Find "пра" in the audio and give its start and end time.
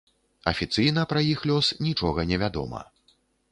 1.11-1.19